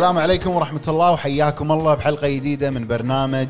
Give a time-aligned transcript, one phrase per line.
[0.00, 3.48] السلام عليكم ورحمة الله وحياكم الله بحلقة جديدة من برنامج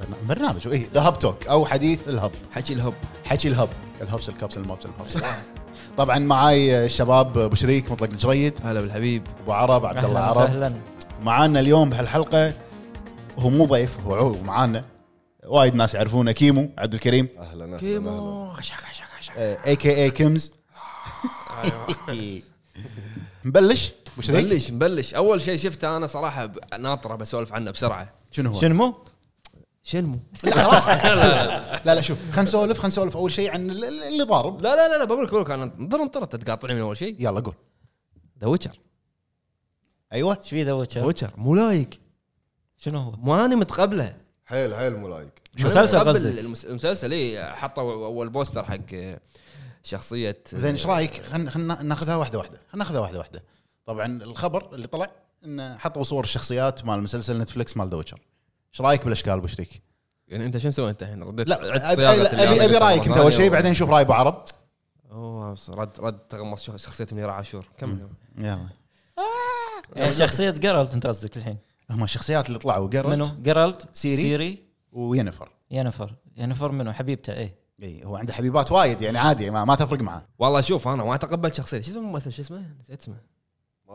[0.00, 2.30] برنا- برنامج؟ إيه The Hub Talk أو حديث ال Hub.
[2.52, 2.94] حكي ال Hub.
[3.24, 3.68] حكي ال Hub.
[4.02, 5.18] الهبس الكبس الموبس الهبس
[5.98, 9.26] طبعا معاي الشباب أبو شريك مطلق الجريد هلا بالحبيب.
[9.42, 10.36] أبو عرب عبد الله أهلا عرب.
[10.50, 10.72] وسهلا.
[11.22, 12.52] معانا اليوم بهالحلقة
[13.38, 14.84] هو مو ضيف هو هو معانا.
[15.46, 17.28] وايد ناس يعرفونه كيمو عبد الكريم.
[17.38, 17.78] أهلا أهلاً.
[17.78, 18.48] كيمو.
[19.38, 20.52] a.k.a كيمز
[23.44, 23.92] نبلش.
[24.20, 25.14] شريك نبلش نبلش.
[25.14, 28.12] أول شيء شفته أنا صراحة ب- ناطره بسولف عنه بسرعة.
[28.30, 28.94] شنو هو؟ شنو
[29.84, 30.18] شنمو.
[30.44, 30.88] لا خلاص.
[31.86, 34.62] لا لا شوف خلينا نسولف خلينا نسولف أول شيء عن ال- ال- اللي ضارب.
[34.62, 35.64] لا لا لا لا بقول لك بقول لك أنا
[36.02, 37.16] انطر أنت تقاطعني من أول شيء.
[37.18, 37.54] يلا قول.
[38.40, 38.78] The Witcher
[40.12, 40.36] أيوه.
[40.42, 41.88] إيش في The Witcher؟ Witcher مو لايق.
[42.76, 44.16] شنو هو؟ مو أنا متقبله.
[44.46, 45.28] حيل حيل مو لايق.
[45.58, 49.20] مسلسل متقبل قصدك؟ المس- المسلسل اي حطوا أول poster حق آه،
[49.82, 52.54] شخصية زين إيش رأيك؟ خلينا خلينا ناخذها واحدة واحدة.
[52.72, 53.42] خلينا ناخذها واحدة واحدة.
[53.86, 55.10] طبعا الخبر اللي طلع
[55.44, 58.20] انه حطوا صور الشخصيات مال مسلسل نتفلكس مال The Witcher
[58.72, 59.82] إيش رأيك بالأشكال أبو شريك؟
[60.28, 63.50] يعني أنت شنو سويت انت الحين؟ رديت لا ابي ابي, أبي رأيك أنت أول شيء
[63.50, 64.44] بعدين نشوف رأي أبو عرب.
[65.10, 67.68] أوه رد رد تقمص شخ- شخصية منير عاشور.
[67.78, 68.08] كمل
[68.38, 68.68] يلا.
[69.96, 71.56] يعني شخصية جيرالت أنت قصدك الحين؟
[71.90, 72.86] هم الشخصيات اللي طلعوا.
[72.86, 74.16] منو؟ جيرالت جيرالت سيري.
[74.22, 74.62] سيري.
[74.92, 77.54] وينفر ينفر ينفر منو؟ حبيبته إيه.
[77.82, 80.26] اي هو عنده حبيبات وايد يعني عادي ما, ما تفرق معاه.
[80.38, 83.31] والله شوف أنا ما تقبلت شخصيته شو اسمه الممثل؟ شو اسمه؟ نسيت اسمه.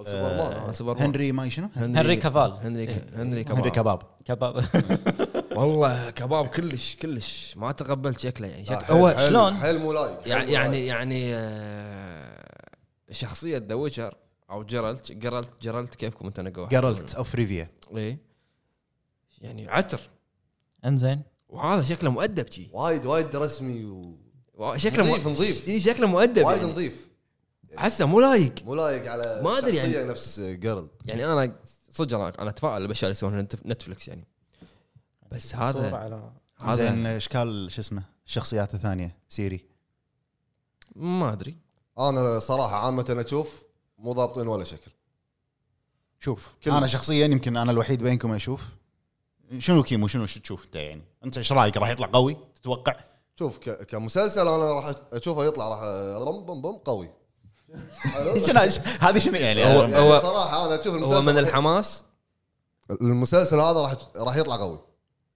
[0.03, 0.53] سوبرمان.
[0.53, 0.72] آه، آه.
[0.72, 1.03] سوبرمان.
[1.03, 2.52] هنري ما شنو؟ هنري كافال.
[2.64, 3.58] هنري هنري كباب.
[3.58, 4.02] هنري كباب.
[4.26, 4.64] كباب.
[5.58, 7.58] والله كباب كلش كلش.
[7.58, 8.66] ما تقبلت شكله يعني.
[8.66, 10.28] شكله حيل- هو شلون؟ حيل مو لايق.
[10.28, 12.68] يعني يعني آه،
[13.12, 14.16] شخصية ذا ويتشر
[14.52, 18.18] أو جيرالت جيرالت جيرالت كيفكم انت نقوها جيرالت اوف ريفيا إيه.
[19.42, 20.00] يعني عتر
[20.86, 22.70] انزين وهذا شكله مؤدب شي.
[22.73, 24.18] وايد وايد رسمي و...
[24.75, 25.68] شكله نظيف نظيف.
[25.68, 26.72] اي شكله مؤدب وايد يعني.
[26.72, 27.06] نظيف.
[27.78, 28.63] احسه مو لايق.
[28.66, 30.09] مو لايق على ما شخصية يعني.
[30.09, 31.55] نفس جيرل يعني أنا
[31.91, 34.28] صدق أنا أنا أتفائل بالأشياء اللي يسوونها نت- نتفلكس يعني.
[35.31, 39.66] بس هذا على هذا زين إشكال شو اسمه؟ الشخصيات الثانية سيري.
[40.95, 41.57] ما أدري.
[42.00, 43.63] أنا صراحة عامة أشوف
[43.97, 44.91] مو ضابطين ولا شكل.
[46.19, 48.61] شوف كل- أنا شخصيا يمكن أنا الوحيد بينكم أشوف.
[49.57, 52.95] شنو كيمو؟ شنو شو تشوف أنت يعني؟ أنت إيش رأيك؟ راح يطلع قوي؟ تتوقع؟
[53.39, 53.85] شوف ك...
[53.85, 55.81] كمسلسل أنا راح أشوفه يطلع راح
[56.27, 57.09] رم بم بم قوي؟
[58.47, 58.59] شنو
[59.00, 62.03] هذه شنو يعني؟ هو- يعني هو- صراحة أنا أشوف المسلسل هو من الحماس؟
[63.01, 64.79] المسلسل هذا راح راح يطلع قوي.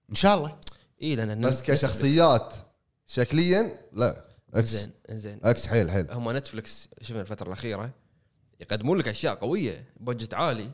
[0.10, 0.58] إن شاء الله.
[1.02, 2.54] اي لأن بس كشخصيات
[3.08, 4.26] شكليا لا.
[4.54, 5.40] إكس زين زين.
[5.44, 6.12] إكس حيل حيل.
[6.12, 7.92] هم نتفلكس شفنا الفترة الأخيرة
[8.60, 10.70] يقدمون لك أشياء قوية budget عالي.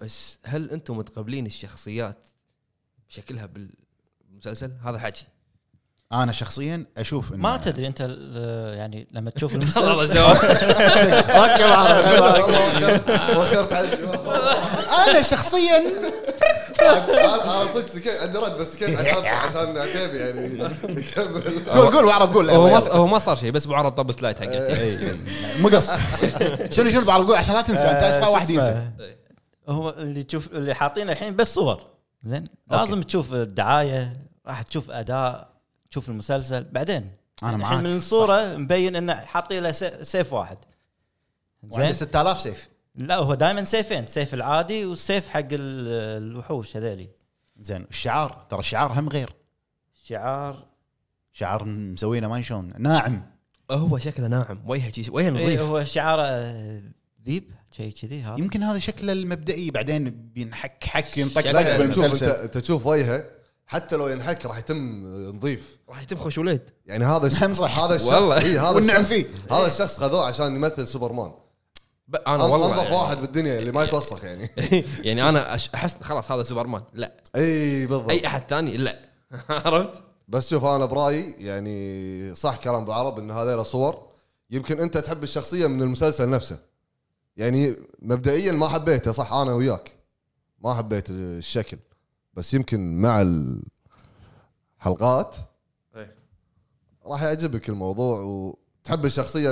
[0.00, 2.18] بس هل أنتم متقبلين الشخصيات
[3.08, 3.46] بشكلها
[4.30, 5.24] بالمسلسل؟ هذا حكي
[6.12, 10.16] أنا شخصيا أشوف ما تدري أنت ال- يعني لما تشوف المسلسل وخرت
[13.72, 14.56] على الجواب.
[15.08, 15.78] أنا شخصيا
[16.82, 20.64] أنا أنا صدق سكيت عندي رد بس سكيت عشان عتيبي يعني.
[20.88, 21.42] يكمل.
[21.74, 22.50] قول قول واعرف قول.
[22.50, 24.66] هو ما هو ما صار شيء بس أبو عرب طب slide حقه.
[24.66, 24.98] إيه،
[25.60, 25.90] مقص.
[26.70, 28.82] شنو شنو بعرف قول؟ عشان لا تنسى أنت اسرع واحد ينسى؟
[29.68, 31.80] هو اللي تشوف اللي حاطين الحين بس صور.
[32.22, 35.51] زين لازم تشوف الدعاية راح تشوف أداء.
[35.92, 36.96] تشوف المسلسل بعدين.
[37.42, 37.84] أنا الحين معاك.
[37.84, 40.58] من الصورة مبين إنه حاطين له سي- سيف واحد.
[41.62, 42.68] وعنده زين؟ 6000 سيف.
[42.94, 44.06] لا هو دائما سيفين.
[44.06, 47.08] سيف العادي والسيف حق ال- الوحوش هذيلي.
[47.60, 49.32] زين الشعار ترى الشعار هم غير.
[50.04, 50.64] شعار.
[51.32, 52.72] شعار مسوينه ما شلون.
[52.78, 53.26] ناعم.
[53.70, 54.62] هو شكله ناعم.
[54.66, 55.60] وجهه شي- وجهه إيه نظيف.
[55.60, 56.82] هو شعاره آه،
[57.26, 58.38] ذيب شيء كذي هذا.
[58.40, 59.70] يمكن هذا شكله المبدئي.
[59.70, 62.26] بعدين بينحك حك ينطق يعني بالمسلسل.
[62.26, 63.24] أنت تشوف وجهه.
[63.72, 65.02] حتى لو ينحك راح يتم
[65.36, 65.76] نظيف.
[65.88, 66.60] راح يتم خوش وليد.
[66.86, 67.78] يعني هذا الش- هم صح.
[67.78, 68.40] هذا الشخص والله.
[68.40, 69.26] إيه هذا والنعم الشخص فيه.
[69.56, 71.32] هذا الشخص خذوه عشان يمثل سوبرمان.
[72.08, 74.50] ب- أنا والله أنظف يعني- واحد بالدنيا اللي ما يتوسخ يعني.
[75.08, 76.82] يعني أنا أش- أحس خلاص هذا سوبرمان.
[76.92, 77.12] لا.
[77.36, 78.10] إي بالضبط.
[78.10, 78.98] أي أحد ثاني؟ لا.
[79.50, 84.06] عرفت؟ بس شوف أنا برأيي يعني صح كلام أبو عرب إن هذيلا صور
[84.50, 86.58] يمكن أنت تحب الشخصية من المسلسل نفسه.
[87.36, 89.92] يعني مبدئيا ما حبيته صح أنا وياك.
[90.60, 91.76] ما حبيت الشكل.
[92.34, 93.22] بس يمكن مع
[94.80, 95.36] الحلقات
[95.96, 96.14] إيه.
[97.06, 99.50] راح يعجبك الموضوع وتحب الشخصية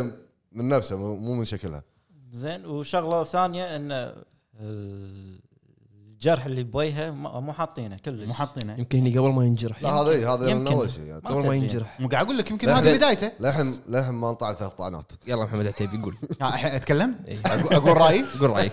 [0.52, 1.82] من نفسها مو مو من شكلها.
[2.30, 4.14] زين وشغلة ثانية إن آه،
[4.60, 8.28] الجرح اللي بوجهه ما- مو حاطينه كلش.
[8.28, 8.78] مو حاطينه.
[8.78, 9.82] يمكن هني قبل ما ينجرح.
[9.82, 10.66] لا هذا إيه، هذا من.
[10.68, 11.04] أول شيء.
[11.04, 11.54] يعني قبل ما.
[11.54, 12.00] ينجرح.
[12.00, 12.96] مو قاعد أقول لك يمكن هذه.
[12.96, 13.32] بدايته.
[13.40, 15.12] لحم لحم ما انطعن ثلاث طعنات.
[15.26, 17.40] يلا محمد عتيبي قول أتكلم؟ إيه.
[17.46, 18.72] أقول رأيي؟ قول رأيك.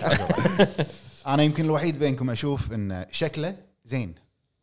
[1.28, 3.56] أنا يمكن الوحيد بينكم أشوف إن شكله
[3.88, 4.16] زين.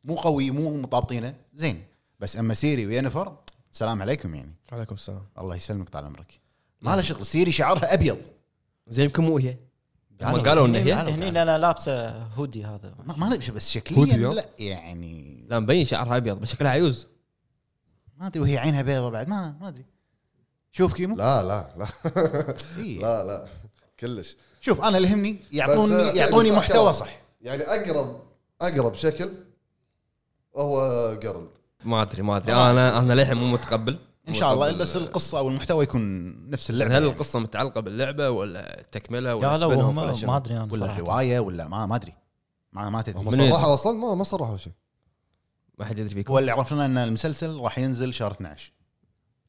[0.04, 1.84] مو قوي مو مطابطينه زين.
[2.20, 3.36] بس أما سيري وينفر
[3.70, 4.54] سلام عليكم يعني.
[4.72, 5.22] عليكم السلام.
[5.38, 6.40] الله يسلمك طال عمرك.
[6.80, 7.26] ما له شغل.
[7.26, 8.18] سيري شعرها أبيض.
[8.88, 9.56] زين يمكن مو هي؟
[10.22, 11.42] هم قالوا إنه هي؟ هني.
[11.42, 12.94] أنا لابسة هودي هذا.
[13.06, 17.06] ما ما ندري بس شكليا؟ لا يعني لا مبين شعرها أبيض بس شكلها عيوز.
[18.16, 19.28] ما أدري وهي عينها بيضة بعد.
[19.28, 19.84] ما ما أدري.
[20.72, 21.16] شوف كيمو.
[21.16, 21.86] لا لا لا.
[22.78, 22.98] إيه.
[22.98, 23.46] لا لا.
[24.00, 24.36] كلش.
[24.60, 26.92] شوف أنا اللي يهمني يعطوني آه، يعطوني صح محتوى.
[26.92, 27.20] صح.
[27.40, 28.22] يعني أقرب
[28.62, 29.30] أقرب شكل
[30.56, 31.50] هو جيرلد
[31.84, 33.98] ما أدري ما أدري أنا أنا للحين مو متقبل
[34.28, 34.72] إن شاء الله.
[34.72, 36.00] بس القصة أو المحتوى يكون
[36.50, 37.12] نفس اللعبة هل يعني.
[37.12, 40.84] القصة متعلقة باللعبة ولا تكملة ولا قالوا؟ ما أدري أنا ولا.
[40.84, 42.14] الرواية ولا ما ما أدري
[42.72, 44.72] ما ما تدري صرحوا أصلا ما ما صرحوا شيء
[45.78, 48.72] ما حد يدري فيكم هو اللي عرفنا إن المسلسل راح ينزل شهر 12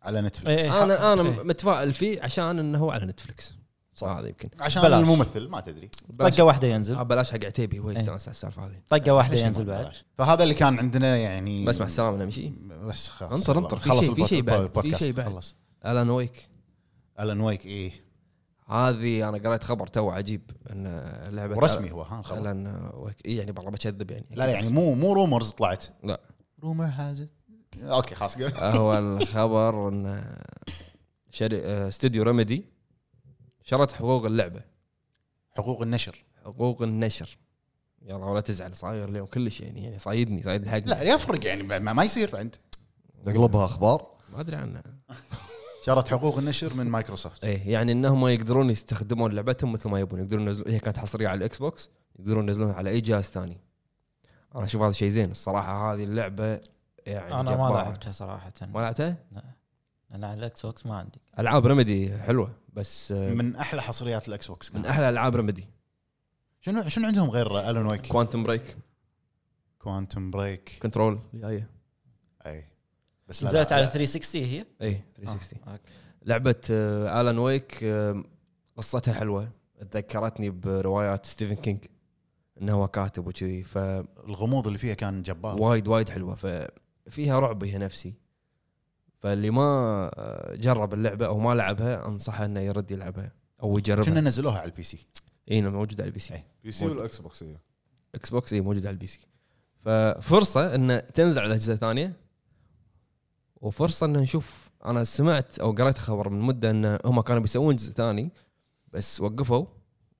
[0.01, 0.83] على نتفلكس إيه.
[0.83, 1.43] أنا أنا إيه.
[1.43, 3.53] متفائل فيه عشان إنه هو على نتفلكس
[3.95, 4.07] صح.
[4.07, 4.49] هذا يمكن.
[4.59, 5.03] عشان بلاش.
[5.03, 5.89] الممثل ما تدري.
[6.09, 6.35] بلاش.
[6.35, 6.95] طقة واحدة ينزل.
[6.95, 7.95] آه، بلاش حق عتيبي هو إيه.
[7.95, 8.81] يستانس على السالفة هذه.
[8.89, 12.49] طقة واحدة ينزل بعد؟ فهذا اللي كان عندنا يعني بس مع السلامة نمشي.
[12.85, 13.57] بس خلاص انطر-.
[13.57, 15.25] انطر، في خلص شيء- في شيء بعد، في شيء بعد.
[15.25, 15.55] خلص.
[15.85, 16.49] Alan Wake.
[17.19, 17.91] Alan Wake إيه.
[18.67, 20.87] هذه أنا قريت خبر تو عجيب إن
[21.31, 23.25] لعبة ورسمي هو ها الخبر Alan Wake.
[23.25, 24.25] إيه يعني والله بكذب يعني.
[24.31, 25.85] لا لا يعني مو مو rumors طلعت.
[26.03, 26.19] لا.
[26.63, 27.27] rumor has
[27.83, 28.37] okay خلاص.
[28.59, 30.23] هو الخبر إن
[31.31, 31.61] شري...
[31.65, 32.65] آه، استوديو Remedy
[33.65, 34.61] شرت حقوق اللعبة.
[35.51, 36.23] حقوق النشر.
[36.45, 37.37] حقوق النشر.
[38.01, 40.77] يلا ولا تزعل صاير اليوم كلش يعني يعني صايدني صايد الحق.
[40.77, 42.55] لا يفرق يعني ما, ما يصير عند.
[43.27, 44.83] نقلبها أخبار؟ ما أدري عنها.
[45.85, 47.43] شرت حقوق النشر من مايكروسوفت.
[47.43, 50.19] إيه يعني إنهم يقدرون يستخدمون لعبتهم مثل ما يبون.
[50.19, 51.89] يقدرون ينزلون هي كانت حصرية على ال Xbox
[52.19, 53.57] يقدرون ينزلونها على أي جهاز ثاني.
[54.55, 56.59] أنا أشوف هذا شيء زين الصراحة هذه اللعبة
[57.05, 57.73] يعني أنا ما جبارة.
[57.73, 58.51] لعبتها صراحة.
[58.61, 59.17] ما لعبتها؟
[60.15, 61.21] أنا على ال Xbox ما عندي.
[61.39, 65.67] ألعاب Remedy حلوة بس من أحلى حصريات ال Xbox من أحلى ألعاب Remedy
[66.61, 68.77] شنو شنو عندهم غير Alan Wake Quantum Break
[69.79, 71.69] Quantum Break Control جاية
[72.45, 72.65] أي.
[73.27, 73.89] بس لا نزلت على لا.
[73.89, 75.79] 360 هي؟ أي 360 آه،.
[76.21, 77.85] لعبه Alan Wake
[78.77, 79.49] قصتها حلوة.
[79.91, 81.85] تذكرتني بروايات ستيفن كينج
[82.61, 85.61] إنه هو كاتب وكذي فوايد الغموض اللي فيها كان جبار.
[85.61, 86.35] وايد حلوة.
[86.35, 88.24] ففيها رعب هي نفسي.
[89.19, 89.61] فاللي ما
[90.13, 93.31] آه، جرب اللعبة أو ما لعبها أنصحه إنه يرد يلعبها
[93.63, 95.07] أو كنا يجربها نزلوها على ال PC.
[95.51, 96.43] إي موجوده على ال PC.
[96.63, 97.57] PC ولا Xbox هي
[98.15, 99.19] Xbox إي موجود على ال PC.
[99.85, 102.13] ففرصة إن تنزل على أجهزة ثانية
[103.55, 104.69] وفرصة إن نشوف.
[104.85, 108.31] أنا سمعت أو قريت خبر من مدة إن هم كانوا بيسوون جزء ثاني
[108.93, 109.65] بس وقفوا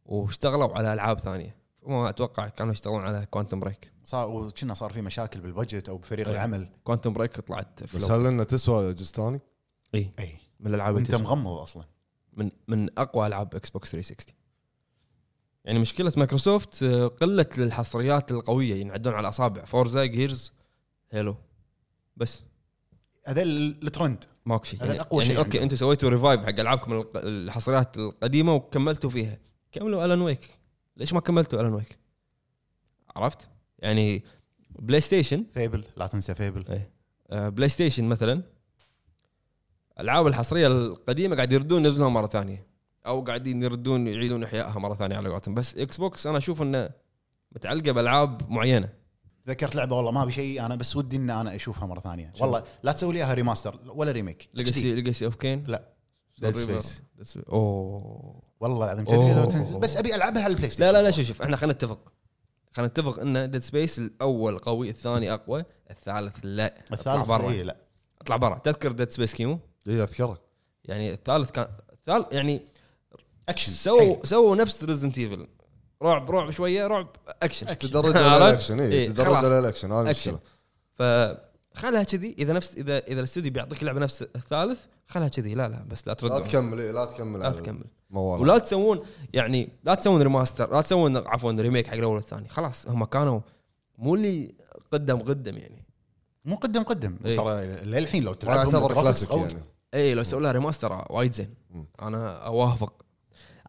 [0.06, 1.65] واشتغلوا على ألعاب ثانية.
[1.88, 5.98] ما أتوقع كانوا يشتغلون على Quantum Break صار وكنا صار في مشاكل بال budget أو
[5.98, 6.34] بفريق إي.
[6.34, 6.70] العمل.
[6.84, 9.40] Quantum Break طلعت بس هل إنه تسوى جزء ثاني؟
[9.96, 11.22] اي اي من الألعاب تسوى.
[11.22, 11.84] مغمض أصلا.
[12.34, 14.36] من من أقوى ألعاب Xbox 360
[15.66, 20.54] يعني مشكلة مايكروسوفت آه، قلة الحصريات القوية ينعدون على الاصابع Forza Gears
[21.12, 21.36] Halo
[22.18, 22.44] بس.
[23.28, 24.80] هذا ال- الترند ماكو شيء.
[24.80, 25.64] هذا يعني, الأقوى يعني شيء okay.
[25.64, 29.38] أنتم سويتوا revive حق ألعابكم الحصريات القديمة وكملتوا فيها.
[29.72, 30.56] كملوا Alan Wake
[30.98, 31.98] ليش ما كملتوا Alan Wake
[33.16, 33.50] عرفت؟
[33.80, 34.24] يعني
[34.70, 36.82] PlayStation Fable لا تنسى Fable
[37.30, 38.44] آه، PlayStation مثلا
[40.00, 42.68] العاب الحصرية القديمة قاعد يردون ينزلونها مرة ثانية
[43.06, 45.54] أو قاعدين يردون يعيدون إحيائها مرة ثانية على قولتهم.
[45.56, 46.90] بس Xbox أنا أشوف إنه
[47.52, 48.90] متعلقة بألعاب معينة.
[49.46, 52.34] تذكرت لعبة والله ما أبي شيء أنا بس ودي ان أنا أشوفها مرة ثانية.
[52.42, 55.95] والله لا تسوي لي إياها remaster ولا remake Legacy Legacy of Kain لا.
[56.42, 57.38] Dead Space.
[57.50, 59.46] اوه والله العظيم تدري لو أوه.
[59.46, 59.80] تنزل.
[59.80, 62.14] بس أبي ألعبها على ال PlayStation لا لا لا شوف شوف إحنا خلينا نتفق.
[62.74, 66.76] خلينا نتفق إن Dead Space الأول قوي الثاني أقوى الثالث لا.
[66.94, 67.52] الثالث برا.
[67.52, 67.78] إيه لا.
[68.22, 68.58] أطلع برا.
[68.58, 70.42] تذكر Dead Space كيمو؟ اي اذكره
[70.86, 72.62] يعني الثالث كان الثالث يعني
[73.50, 75.48] اكشن سووا سووا نفس Resident Evil
[76.02, 77.08] رعب رعب شوية رعب
[77.44, 79.34] اكشن تدرج؟ على الأكشن اي إيه، تدرج.
[79.34, 80.40] على الأكشن هذه المشكلة
[81.76, 82.36] فخلها كذي.
[82.40, 85.56] إذا نفس اذا إذا الاستوديو بيعطيك لعبة نفس الثالث خلها كذي.
[85.56, 87.84] لا لا بس لا لا ترد تكمل إيه، لا تكمل لا تكمل.
[88.10, 89.00] الموال ولا تسوون
[89.34, 92.50] يعني لا تسوون remaster لا تسوون عفوا remake حق الأول والثاني.
[92.50, 93.42] خلاص هم كانوا
[93.98, 94.56] مو اللي
[94.92, 95.86] قدم قدم يعني.
[96.46, 97.18] مو قدم قدم.
[97.26, 97.36] إيه.
[97.36, 99.32] ترى للحين لو ما تلعبهم يعتبر كلاسيك.
[99.32, 99.64] يعني.
[99.94, 101.54] اي لو سووا لها remaster وايد زين.
[102.02, 103.06] أنا أوافق.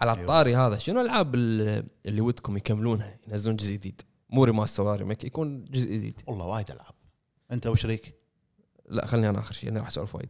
[0.00, 0.22] على أيوة.
[0.22, 5.24] الطاري هذا شنو الألعاب اللي اللي ودكم يكملونها ينزلون جزء جديد؟ مو remaster ولا remake
[5.24, 6.20] يكون جزء جديد.
[6.26, 6.94] والله وايد ألعاب.
[7.52, 8.14] أنت وشريك
[8.88, 10.28] لا خليني أنا آخر شيء أنا راح اسولف وايد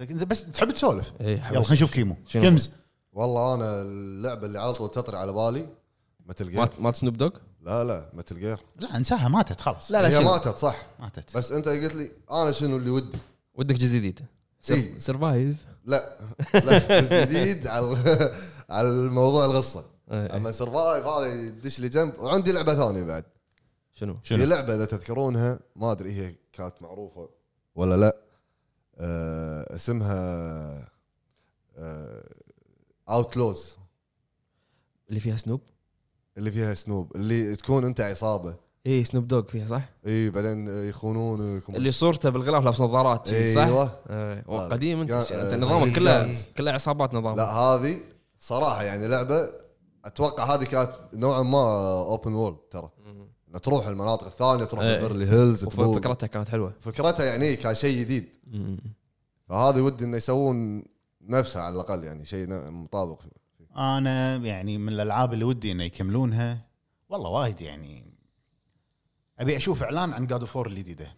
[0.00, 2.70] انت بس تحب تسولف؟ اي يلا خلينا نشوف كيمو؟ كمز.
[3.12, 5.68] والله أنا اللعبة اللي على طول تطري على بالي
[6.26, 7.30] Metal Gear مات مات سنوب دوغ
[7.62, 9.90] لا لا Metal Gear لا انساها ماتت خلاص.
[9.90, 10.86] لا لا هي شنو؟ ماتت صح.
[11.00, 11.36] ماتت.
[11.36, 13.18] بس أنت قلت لي أنا شنو اللي ودي؟
[13.54, 14.20] ودك جزء جديد.
[14.70, 15.00] إي.
[15.00, 16.18] Survive لا
[16.54, 17.96] لا جزء جديد على
[18.70, 19.84] على الموضوع القصة.
[20.08, 22.18] أما Survive هذا يدش لي جنب.
[22.18, 23.24] وعندي لعبة ثانية بعد.
[23.94, 27.28] شنو هي شنو؟ لعبة إذا تذكرونها ما أدري هي كانت معروفة
[27.74, 28.20] ولا لا
[28.98, 30.88] آه اسمها
[33.08, 33.76] Outlaws
[35.08, 35.60] اللي فيها سنوب
[36.38, 38.56] اللي فيها سنوب اللي تكون أنت عصابة
[38.86, 43.62] اي سنوب دوغ فيها صح؟ إي بعدين يخونونك اللي صورته بالغلاف لابس نظارات شي، صح؟
[43.62, 44.68] أيوه إيه، هذا.
[44.68, 46.34] قديم أنت أنت آه، نظامك كله.
[46.56, 48.00] كله عصابات نظام لا هذه
[48.38, 49.52] صراحة يعني لعبة
[50.04, 51.58] أتوقع هذه كانت نوعا ما
[52.02, 52.90] open world ترى
[53.52, 54.96] إنه تروح المناطق الثانية تروح إيه.
[54.96, 56.74] بيفرلي هيلز تروح فكرتها كانت حلوة.
[56.80, 58.28] فكرتها يعني كان شيء جديد.
[59.48, 60.84] فهذه ودي إنه يسوون
[61.20, 63.20] نفسها على الأقل يعني شيء مطابق.
[63.76, 66.58] أنا يعني من الألعاب اللي ودي إنه يكملونها
[67.08, 68.04] والله وايد يعني.
[69.38, 71.14] أبي أشوف إعلان عن God of War الجديدة.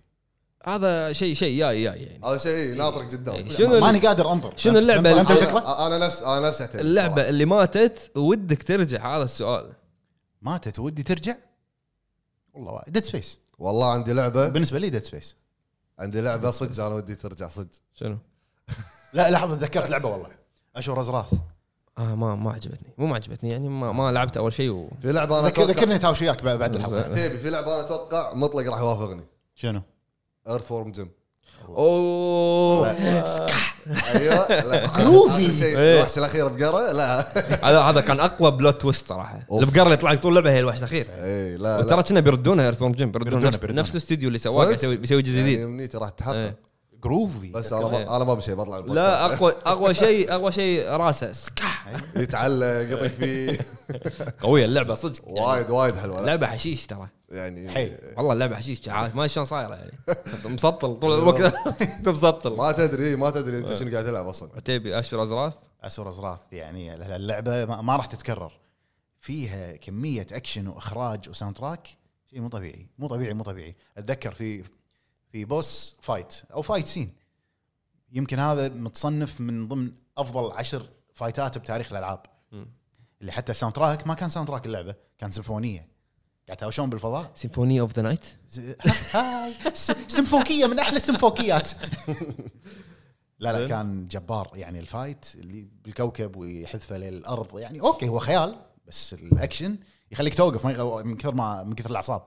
[0.64, 2.25] هذا شيء شيء جاي جاي يعني.
[2.25, 3.33] هذا شيء ناطرك جدا.
[3.35, 3.49] إيه.
[3.49, 7.29] شنو ماني قادر انظر شنو فهمت اللي- الفكرة؟ أنا نفس أنا نفس اللعبة صراحة.
[7.29, 9.73] اللي ماتت ودك ترجع هذا السؤال.
[10.43, 11.35] ماتت ودي ترجع؟
[12.54, 12.92] والله وايد.
[12.92, 14.49] Dead Space والله عندي لعبة.
[14.49, 15.37] بالنسبة لي Dead Space
[15.99, 17.68] عندي لعبة صدق أنا ودي ترجع صدق.
[17.94, 18.18] شنو؟
[19.14, 20.28] لا لحظة تذكرت لعبة والله.
[20.76, 21.33] Asura's Wrath
[21.99, 22.94] آه ما ما عجبتني.
[22.99, 24.90] مو ما عجبتني يعني ما, ما لعبت أول شيء و...
[25.02, 27.11] في لعبة أنا أتوقع ذكرني تهاوش وياك بعد بعد الحلقة.
[27.11, 29.25] عتيبي في لعبة أنا أتوقع مطلق راح يوافقني.
[29.54, 29.82] شنو؟
[30.49, 31.11] ايرث وورم جيم
[31.68, 32.90] أوه.
[34.14, 34.47] أيوه.
[35.50, 35.97] شيء إيه.
[35.99, 37.21] الوحش الأخير بقرة؟ لا.
[37.71, 39.47] هذا هذا كان أقوى بلوت تويست صراحة.
[39.52, 41.06] البقرة اللي طلع طول اللعبه هي الوحش الأخير.
[41.11, 45.23] اي لا وترى كنا بيردونها ايرث جيم بيردون بيردونها- نفس, الاستوديو اللي سواه؟ بيسوي بيسوي
[45.23, 46.54] جزء يعني جديد امنيتي راح تحقق.
[47.04, 48.99] جروفي بس أنا ما أنا ما بشي بطلع البودكاست.
[48.99, 51.32] لا اقوى أقوى شيء أقوى شيء راسه.
[51.32, 51.87] سكح.
[52.16, 53.58] يتعلق يطق فيه.
[54.42, 55.23] قوية اللعبة صدق.
[55.26, 56.20] يعني وايد وايد حلوة.
[56.20, 57.08] لعبة حشيش ترى.
[57.30, 57.96] يعني حيل.
[58.16, 59.92] والله اللعبه حشيش ما شلون صايرة يعني.
[60.44, 61.54] مسطل طول الوقت.
[61.82, 64.49] انت مسطل ما تدري ما تدري أنت شنو قاعد تلعب أصلا.
[64.64, 68.52] تبي Asura's Wrath؟ Asura's Wrath يعني اللعبة ما ما راح تتكرر.
[69.20, 71.88] فيها كمية أكشن وإخراج و soundtrack
[72.30, 72.87] شيء مو طبيعي.
[72.99, 73.76] مو طبيعي مو طبيعي.
[73.99, 74.62] أتذكر في
[75.35, 77.12] في boss fight أو fight scene
[78.12, 82.23] يمكن هذا متصنف من ضمن أفضل عشر fight ات بتاريخ الألعاب.
[82.53, 82.67] مم.
[83.21, 85.88] اللي حتى ال soundtrack ما كان soundtrack اللعبة كان سيمفونية.
[86.47, 87.33] قاعد تهاوشون بالفضاء.
[87.35, 88.25] Symphony of the Night
[90.09, 91.71] سيمفونية من أحلى السيمفونيات
[93.38, 94.50] لا لا كان جبار.
[94.55, 99.79] يعني ال fight اللي بالكوكب ويحذفه للارض يعني okay هو خيال بس الأكشن
[100.11, 100.67] يخليك توقف
[101.07, 102.23] من كثر ما من كثر الأعصاب.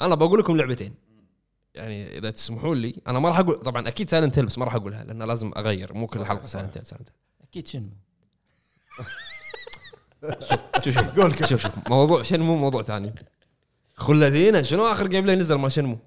[0.00, 1.01] أنا بقول لكم لعبتين.
[1.74, 4.74] يعني إذا تسمحون لي أنا ما راح أقول طبعا أكيد Silent Hill بس ما راح
[4.74, 7.08] أقولها لأن لازم أغير مو كل حلقة Silent Hill Silent
[7.42, 7.88] أكيد شنو؟
[10.84, 13.14] شوف شوف قول شوف شوف موضوع شنمو موضوع ثاني؟
[13.94, 15.98] خلذينا شنو آخر gameplay نزل؟ ما شنمو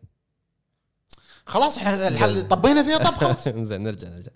[1.46, 3.50] خلاص إحنا الحل طبينا فيها طب خلاص.
[3.70, 4.32] زين نرجع نرجع.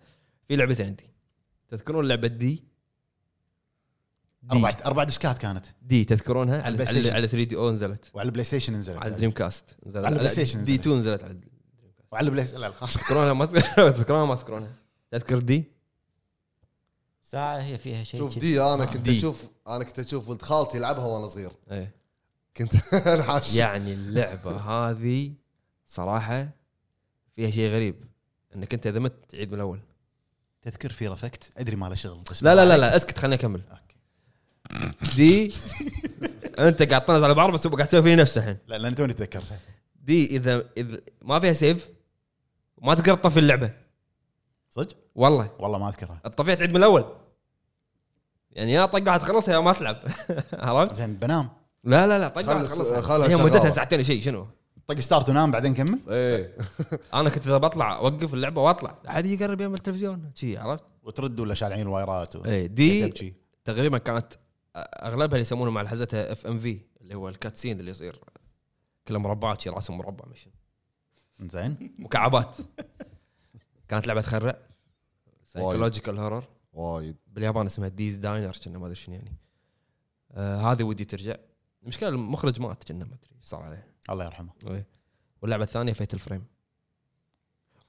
[0.48, 1.10] في لعبتين عندي.
[1.70, 2.64] تذكرون لعبة D
[4.52, 5.66] أربع أربع disc ات كانت.
[5.82, 7.12] D تذكرونها؟ على على.
[7.12, 8.06] على 3DO نزلت.
[8.14, 8.98] وعلى ال PlayStation نزلت.
[8.98, 10.06] على ال Dreamcast نزلت.
[10.06, 10.82] على ال PlayStation D نزلت.
[10.88, 11.40] 2 نزلت على
[12.12, 12.94] وعلى ال PlayStation لا خلاص.
[12.94, 14.72] تذكرونها؟ ما تذكرونها تذكرونها ما تذكرونها.
[15.12, 15.64] تذكر D؟
[17.24, 18.40] ساعة هي فيها شيء شوف.
[18.40, 19.18] D أنا كنت D.
[19.18, 21.52] أشوف أنا كنت أشوف ولد خالتي يلعبها وأنا صغير.
[21.72, 21.92] إيه.
[22.58, 22.76] كنت
[23.08, 25.34] انحاش يعني اللعبة هذه
[25.88, 26.50] صراحة
[27.36, 27.96] فيها شيء غريب.
[28.56, 29.80] إنك أنت إذا مت تعيد من الأول.
[30.62, 33.62] تذكر Fear Effect؟ أدري ما له شغل بس لا لا لا لا اسكت خليني أكمل.
[33.72, 33.96] okay.
[35.16, 35.54] D
[36.60, 38.58] أنت قاعد تنزل على بعض بس قاعد تسوي فيه نفسه الحين.
[38.68, 39.60] لا لأن توني تذكرتها
[40.04, 41.90] D إذا إذا ما فيها save
[42.82, 43.72] ما تقدر تطفي اللعبة.
[44.70, 45.52] صدق؟ والله.
[45.60, 46.22] والله ما أذكرها.
[46.26, 47.06] الطفية تعيد من الأول.
[48.52, 49.98] يعني يا طق واحد تخلصها يا ما تلعب.
[50.54, 51.50] عرفت؟ زين بنام.
[51.84, 53.36] لا لا لا طق واحد خلص- تخلصها هي.
[53.44, 54.48] مدتها ساعتين شيء شنو؟
[54.88, 56.00] طق start ونام بعدين كمل.
[56.10, 56.58] إيه.
[57.14, 58.96] أنا كنت إذا بطلع أوقف اللعبة وأطلع.
[59.10, 60.32] أحد يقرب يم التلفزيون.
[60.36, 62.46] شي عرفت؟ وترد ولا شالعين ال wire ات و...
[62.46, 63.34] إيه D.
[63.66, 64.34] تقريبا كانت
[64.76, 68.20] أغلبها اللي يسمونه مع لحظتها FMV اللي هو ال cut scene اللي يصير
[69.08, 70.50] كله مربعات شي راسم مربع مش
[71.40, 71.96] زين.
[72.00, 72.56] مكعبات.
[73.88, 74.58] كانت لعبة تخرع.
[75.46, 77.18] psychological horror وايد.
[77.28, 79.34] باليابان اسمها D's Diner كنا ما أدري شنو يعني.
[80.32, 81.36] آه هذه ودي ترجع.
[81.84, 83.88] المشكلة المخرج مات كنا ما أدري إيش صار عليه.
[84.10, 84.52] الله يرحمه.
[84.68, 84.86] إيه.
[85.42, 86.46] واللعبة الثانية Fatal Frame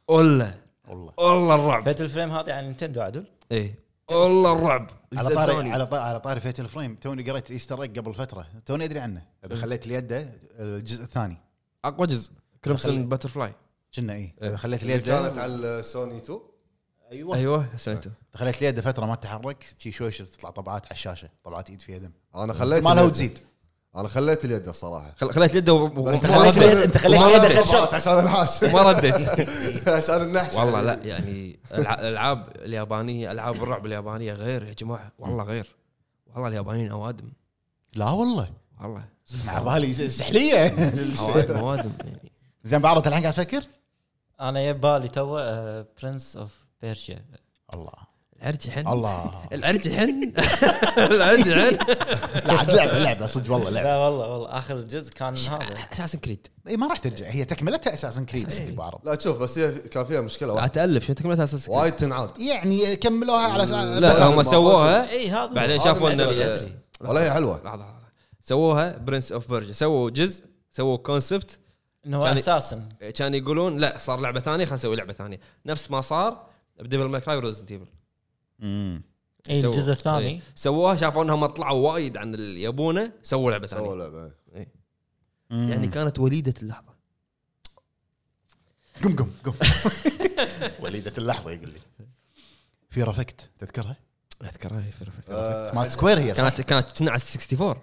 [0.09, 1.85] والله والله والله الرعب.
[1.85, 3.75] Fatal Frame هذه على Nintendo عدل؟ إيه.
[4.11, 4.91] والله الرعب.
[5.17, 5.71] على طاري.
[5.71, 8.47] على طاري على طاري Fatal Frame توني قريت Easter egg قبل فترة.
[8.67, 9.23] توني أدري عنه.
[9.45, 11.37] اذا خليت اليد الجزء الثاني.
[11.85, 12.31] أقوى جزء.
[12.65, 13.53] Crimson Butterfly
[13.95, 14.49] كنا اي إيه.
[14.49, 16.41] اذا خليت اليد كانت على السوني 2
[17.13, 17.37] أيوه.
[17.37, 21.29] أيوه سمعته إذا خليت اليد فترة ما تتحرك شي شوي شوي تطلع طبعات على الشاشة
[21.45, 23.39] طبعات إيد فيها دم أنا خليت ما لها اليد.
[23.97, 26.09] أنا خليت اليد الصراحه خل- خليت يده و...
[26.11, 29.15] انت خليت اليد انت خليت اليد عشان الحاش وما رديت
[29.89, 30.55] عشان النحش.
[30.55, 35.13] والله لا يعني الع- الألعاب اليابانية ألعاب الرعب اليابانية غير يا جماعة.
[35.19, 35.77] والله غير.
[36.35, 37.33] والله اليابانيين أوادم.
[37.95, 38.51] لا والله.
[38.81, 39.05] والله.
[39.47, 40.67] على بالي س- سحلية.
[41.21, 42.33] أوادم أوادم يعني.
[42.65, 43.63] زين بعرض الحين قاعد تفكر؟
[44.41, 45.35] أنا يبالي تو
[46.03, 47.25] برنس اوف بيرشيا
[47.75, 47.93] الله.
[48.43, 48.89] العرج حن.
[48.89, 49.43] الله.
[49.53, 50.33] العرج حن.
[51.17, 51.77] العرج حن.
[52.47, 53.89] لا عاد لعبة لعبة صدق والله لعبة.
[53.89, 54.49] لا والله والله.
[54.59, 55.67] آخر جزء كان هذا.
[55.93, 57.27] اساسن كريد اي ما راح ترجع.
[57.29, 60.73] هي تكملتها أساسا كريد عرب لا تشوف بس هي كان فيها مشكلة واحدة.
[60.73, 62.39] تالف شو تكملتها اساسن كريد وايد تنعاد.
[62.39, 65.11] يعني كملوها على أساس لا هم ما سووها.
[65.11, 66.21] اي هذا بعدين شافوا إن.
[67.01, 67.61] ولا هي حلوة.
[67.65, 67.87] لحظة
[68.41, 71.59] سووها Prince of Persia سووا جزء سووا concept
[72.07, 75.41] إنه كان- أساسا كان يقولون لا صار لعبة ثانية خلينا نسوي لعبة ثانية.
[75.67, 76.47] نفس ما صار
[76.81, 77.87] ب Devil May Cry و Resident Evil.
[78.61, 79.03] مم.
[79.51, 80.41] اي الجزء الثاني.
[80.55, 84.33] سووها شافوا إنهم طلعوا وايد عن اللي يبونه سووا لعبة سووا ثانية لعبه
[85.51, 85.69] مم.
[85.73, 86.91] يعني كانت وليدة اللحظة.
[89.05, 89.53] قم قم قم.
[90.85, 91.81] وليدة اللحظة يقول لي.
[92.91, 93.97] في رفكت تذكرها؟
[94.43, 95.23] أذكرها هي في رفق.
[95.31, 97.77] آه، مالت سكوير هي صح؟ كانت كانت كنا على 64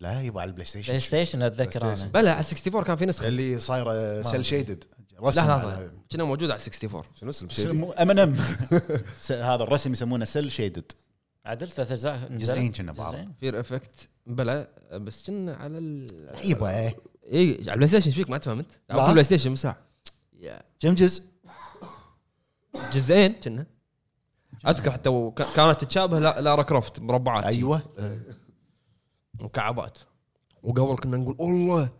[0.00, 2.04] لا يبغى على البلاي ستيشن بلاي ستيشن أتذكر أنا.
[2.04, 3.28] بلا على 64 كان في نسخة.
[3.28, 4.84] اللي صايرة سيل شيدد
[5.20, 5.90] لا رسم لا.
[6.12, 7.70] كنا موجود على 64 شنو اسم شيء
[8.02, 8.34] ام ان ام
[9.30, 10.92] هذا الرسم يسمونه سيل شيدد
[11.44, 12.28] عدل ثلاث أجزاء.
[12.30, 13.14] جزئين كنا بعض.
[13.40, 16.92] فير افكت بلا بس كنا على ال يبا اي
[17.60, 18.94] على ال PlayStation إيش فيك؟ ما تفهم أنت؟ لا.
[18.94, 19.76] على ال PlayStation مساع
[20.80, 21.22] كم جزء؟
[22.92, 23.66] جزئين كنا.
[24.68, 27.44] أذكر حتى كانت تتشابه لا- Lara Croft مربعات.
[27.44, 27.82] أيوه.
[29.40, 29.98] مكعبات.
[30.62, 31.90] وقبل كنا نقول والله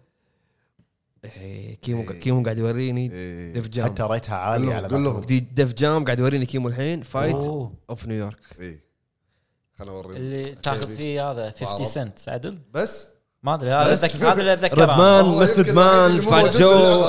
[1.25, 3.53] إيه، كيمو كيمو قاعد يوريني إيه.
[3.53, 5.21] Def Jam حتى ريتها عالية على قول لهم.
[5.21, 7.75] دي Def Jam قاعد يوريني كيمو الحين Fight أوه.
[7.91, 8.81] of New York اي
[9.75, 11.85] خلنا اوريهم اللي تاخذ فيه هذا 50 بعرب.
[11.85, 13.09] سنت عدل؟ بس؟
[13.43, 14.05] ما أدري هذا بس.
[14.05, 14.85] أتذكر- هذا اللي أتذكره.
[14.85, 17.05] ريد مان والله ميثود يمكن مان فات جو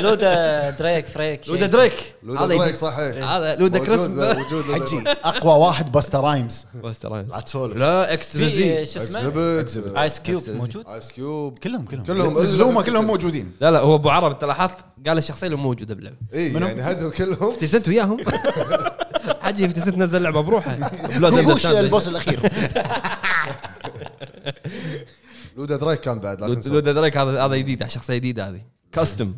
[0.00, 1.48] لودا دريك فريك.
[1.48, 2.14] لودا دريك.
[2.22, 3.30] لودا دريك صحيح.
[3.30, 5.04] هذا لودا كريسم لودا حجي.
[5.24, 6.66] أقوى واحد باستر رايمز.
[6.84, 7.76] بس ترى لا تسولف.
[7.76, 10.42] لا إكس في رزي شو اسمه؟ ايس كيوب.
[10.48, 12.04] موجود؟ ايس كيوب كلهم كلهم.
[12.04, 12.38] كلهم.
[12.42, 13.52] نزلوهم كلهم موجودين.
[13.60, 14.74] لا لا هو أبو عرب انت لاحظت؟
[15.06, 16.16] قال الشخصية اللي موجودة باللعبة.
[16.34, 17.52] اي منهم؟ يعني هدوا كلهم.
[17.52, 18.16] 50 سنت وياهم؟
[19.42, 20.90] حجي 50 سنت نزل لعبة بروحه.
[21.80, 22.40] البوس الأخير.
[25.56, 28.62] لودا دريك كان بعد لا لود- تنسى لود دريك هذا هذا جديد شخصية جديدة هذه.
[28.92, 29.34] كاستم.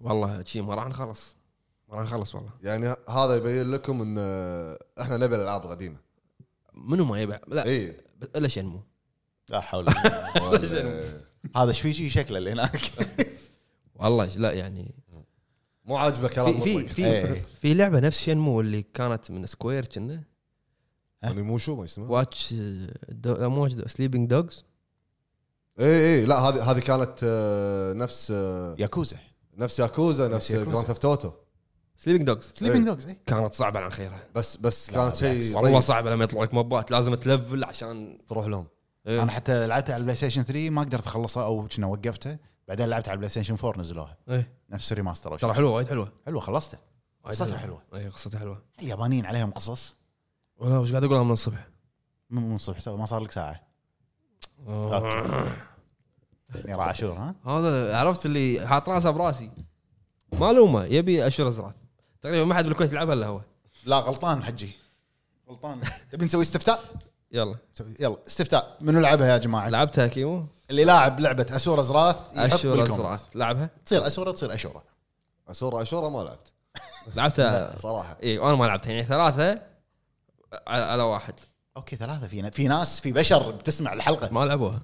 [0.00, 1.36] والله شي ما راح نخلص.
[1.88, 2.50] ما راح نخلص والله.
[2.62, 4.18] يعني هذا يبين لكم إن
[5.00, 5.96] إحنا نبي الألعاب القديمة.
[6.74, 8.80] منو ما يبع لا اي بس إلا شنمو.
[9.48, 9.88] لا حول
[11.56, 12.80] هذا إيش في شي شكله اللي هناك.
[13.94, 14.94] والله لا يعني.
[15.84, 17.44] مو عاجبه كلام في في إيه.
[17.60, 20.22] في لعبة نفس شنمو اللي كانت من Square Enix؟
[21.26, 22.54] يعني مو شو ما اسمه Watch
[23.08, 23.32] Dogs...
[23.32, 24.64] لا مو Sleeping Dogs
[25.80, 29.16] اي اي لا هذه هذه كانت آه، نفس آه، ياكوزا.
[29.56, 30.70] نفس ياكوزا نفس Yakuza.
[30.70, 31.30] Grand Theft Auto
[31.96, 34.22] Sleeping Dogs Sleeping Dogs اي كانت صعبة عن خيرها.
[34.34, 35.18] بس بس كانت بالعكس.
[35.18, 35.80] شيء والله طيب.
[35.80, 38.66] صعبة لما يطلع لك mob ات لازم ت level عشان تروح لهم.
[39.06, 39.22] إيه.
[39.22, 43.10] أنا حتى لعبتها على ال PlayStation 3 ما قدرت أخلصها أو كنا وقفتها بعدين لعبتها
[43.10, 44.16] على ال PlayStation 4 نزلوها.
[44.28, 44.52] إيه.
[44.70, 45.54] نفس remaster أو ترى.
[45.54, 46.12] حلوة وايد حلوة.
[46.26, 46.80] حلوة خلصتها.
[47.24, 47.82] وايد قصتها حلوة.
[47.94, 48.62] اي قصتها حلوة.
[48.82, 49.96] اليابانيين عليهم قصص.
[50.58, 51.68] ولا وش قاعد أقولها من الصبح.
[52.30, 53.60] من من الصبح ما صار لك ساعة.
[54.68, 55.50] أوكي.
[56.64, 59.50] نيرا عاشور ها؟ هذا عرفت اللي حاط راسه براسي.
[60.32, 61.74] معلومة يبي Asura's Wrath
[62.22, 63.40] تقريبا ما حد بالكويت يلعبها الا هو.
[63.86, 64.72] لا غلطان حجي.
[65.48, 65.80] غلطان.
[66.12, 66.84] تبي نسوي استفتاء؟
[67.32, 67.56] يلا.
[68.00, 68.76] يلا استفتاء.
[68.80, 73.00] منو لعبها يا جماعة؟ لعبتها كيمو؟ اللي لاعب لعبة Asura's Wrath يحط Asura بال comment.
[73.00, 74.82] ازرات لعبها؟ تصير Asura تصير Asura.
[75.48, 76.52] Asura Asura ما لعبت.
[77.16, 78.18] لعبتها؟ صراحة.
[78.22, 78.90] اي وأنا ما لعبتها.
[78.92, 79.62] يعني ثلاثة
[80.66, 81.34] على على واحد.
[81.76, 82.28] أوكي ثلاثة.
[82.28, 84.32] في في ناس في بشر بتسمع الحلقة.
[84.32, 84.82] ما لعبوها.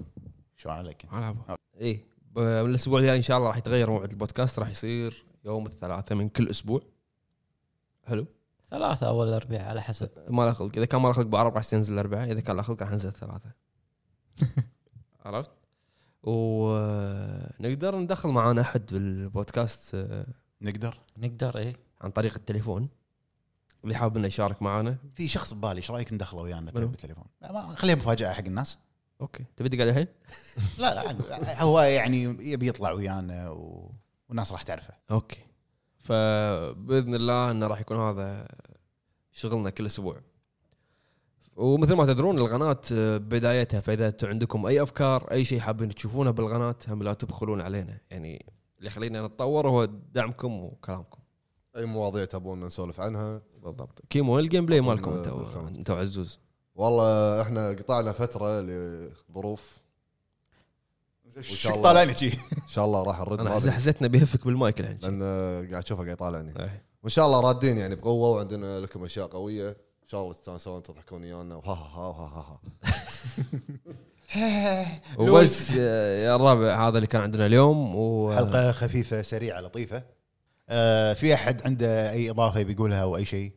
[0.56, 1.56] شو عليك؟ ما لعبوها.
[1.80, 2.04] اي
[2.37, 4.58] من الأسبوع الجاي إن شاء الله راح يتغير موعد البودكاست.
[4.58, 6.80] راح يصير يوم الثلاثاء من كل أسبوع.
[8.04, 8.26] حلو.
[8.70, 10.11] ثلاثة أول الأربعاء على حسب.
[10.28, 10.72] ما له خلق.
[10.76, 12.32] إذا كان ما له خلق بعرب راح ينزل الأربعاء.
[12.32, 13.52] إذا كان له خلق راح ينزل الثلاثاء.
[15.24, 15.50] عرفت؟
[16.22, 20.26] ونقدر ندخل معانا أحد بالبودكاست آه،
[20.61, 20.98] نقدر.
[21.16, 21.76] نقدر إيه.
[22.00, 22.88] عن طريق التليفون.
[23.85, 27.25] اللي حاب إنه يشارك معانا؟ في شخص ببالي إيش رأيك ندخله ويانا؟ بالتليفون؟
[27.77, 28.79] خليها مفاجأة حق الناس.
[29.21, 29.45] أوكي.
[29.57, 30.07] تبي عليه الحين؟
[30.79, 33.92] لا لا هو يعني يبي يطلع ويانا و...
[34.29, 34.95] والناس راح تعرفه.
[35.11, 35.40] أوكي.
[35.99, 38.49] فبإذن الله إنه راح يكون هذا
[39.33, 40.21] شغلنا كل أسبوع.
[41.57, 42.81] ومثل ما تدرون القناة
[43.18, 47.99] بدايتها فإذا أنتم عندكم أي أفكار أي شيء حابين تشوفونه بالقناة هم لا تبخلون علينا.
[48.11, 48.47] يعني
[48.79, 51.21] اللي يخلينا نتطور هو دعمكم وكلامكم.
[51.76, 53.42] أي مواضيع تبون نسولف عنها.
[53.62, 54.02] بالضبط.
[54.11, 56.38] كيمو ال gameplay مالكم بال- أنت وعزوز.
[56.74, 59.82] والله إحنا قطعنا فترة لظروف.
[61.66, 61.82] الله.
[61.82, 63.50] طالعني شي؟ إن شاء الله راح نرد أنا.
[63.56, 64.96] حزتنا بيهفك بالمايك الحين.
[65.02, 65.20] لأن
[65.70, 66.85] قاعد اشوفه قاعد يطالعني إيه.
[67.02, 69.68] وإن شاء الله رادين يعني بقوة وعندنا لكم أشياء قوية.
[70.02, 71.54] إن شاء الله تستانسون تضحكون ويانا.
[71.56, 72.92] وها ها ها ها ها
[74.30, 75.00] ها.
[75.18, 77.96] وبس يا الرابع هذا اللي كان عندنا اليوم.
[77.96, 80.02] و حلقة خفيفة سريعة لطيفة.
[80.68, 83.53] آه في أحد عنده أي إضافة بيقولها أو أي شيء؟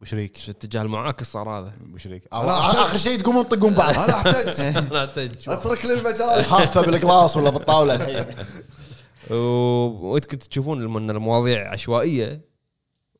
[0.00, 3.94] وشريك شو اتجاه المعاكس صار هذا؟ وشريك آخر شيء تقومون تطقون بعض.
[3.94, 4.60] أنا أحتاج.
[4.92, 8.34] لا تج أترك لي المجال حافة بالقلاص ولا بالطاولة الحين.
[9.30, 12.40] و- وإنت كنت تشوفون إن المواضيع عشوائية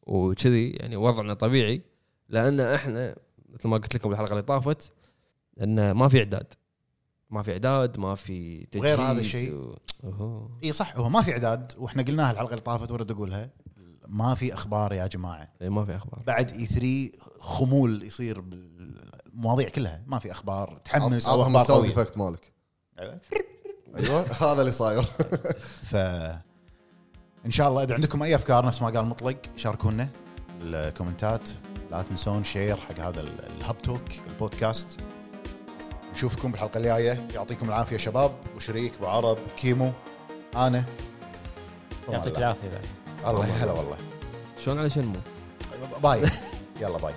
[0.03, 1.83] وكذي يعني وضعنا طبيعي
[2.29, 3.17] لأن إحنا
[3.55, 4.93] مثل ما قلت لكم بالحلقة اللي طافت
[5.63, 6.47] إن ما في إعداد.
[7.31, 9.55] ما في اعداد ما في تجهيز وغير هذا الشيء.
[9.55, 10.51] و...
[10.65, 13.51] إي صح هو ما في اعداد وإحنا قلناها الحلقة اللي طافت ورد أقولها.
[14.09, 15.49] ما في أخبار يا جماعة.
[15.63, 16.23] إيه، ما في أخبار.
[16.27, 20.03] بعد إي 3 خمول يصير بالمواضيع كلها.
[20.07, 21.91] ما في أخبار تحمس أو أخبار قوية.
[21.91, 22.53] effect مالك.
[22.99, 23.21] أيوه.
[24.43, 25.03] هذا اللي صاير.
[25.83, 25.97] ف
[27.47, 30.09] إن شاء الله إذا عندكم أي أفكار نفس ما قال مطلق شاركونا
[30.61, 31.51] بال comment ات
[31.91, 34.87] لا تنسون share حق هذا ال- ال Hub Talk البودكاست.
[36.17, 37.27] نشوفكم بالحلقة الجاية.
[37.35, 38.33] يعطيكم العافية شباب.
[38.57, 39.93] وشريك أبو عرب كيمو
[40.57, 40.85] أنا.
[42.09, 42.69] يعطيك العافية
[43.25, 43.35] بعد.
[43.35, 43.97] الله هلا والله.
[44.65, 45.19] شلون على شنمو؟
[46.03, 46.23] باي.
[46.81, 47.15] يلا باي.